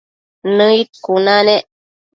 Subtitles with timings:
[0.57, 1.65] Nëid cuna nec